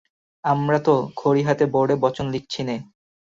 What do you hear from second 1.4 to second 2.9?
হাতে বোর্ডে বচন লিখছি নে।